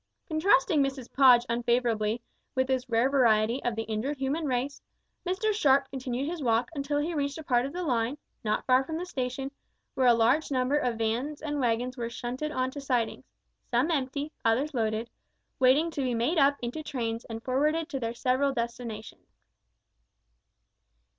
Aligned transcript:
Contrasting 0.27 0.81
Mrs 0.81 1.13
Podge 1.13 1.45
unfavourably 1.47 2.23
with 2.55 2.65
this 2.65 2.89
rare 2.89 3.07
variety 3.07 3.63
of 3.63 3.75
the 3.75 3.83
injured 3.83 4.17
human 4.17 4.47
race, 4.47 4.81
Mr 5.27 5.53
Sharp 5.53 5.87
continued 5.91 6.27
his 6.27 6.41
walk 6.41 6.71
until 6.73 6.97
he 6.97 7.13
reached 7.13 7.37
a 7.37 7.43
part 7.43 7.67
of 7.67 7.71
the 7.73 7.83
line, 7.83 8.17
not 8.43 8.65
far 8.65 8.83
from 8.83 8.97
the 8.97 9.05
station, 9.05 9.51
where 9.93 10.07
a 10.07 10.15
large 10.15 10.49
number 10.49 10.75
of 10.75 10.97
vans 10.97 11.39
and 11.39 11.59
waggons 11.59 11.97
were 11.97 12.09
shunted 12.09 12.51
on 12.51 12.71
to 12.71 12.81
sidings, 12.81 13.25
some 13.69 13.91
empty, 13.91 14.31
others 14.43 14.73
loaded, 14.73 15.07
waiting 15.59 15.91
to 15.91 16.01
be 16.01 16.15
made 16.15 16.39
up 16.39 16.57
into 16.63 16.81
trains 16.81 17.23
and 17.25 17.43
forwarded 17.43 17.87
to 17.89 17.99
their 17.99 18.15
several 18.15 18.51
destinations. 18.51 19.35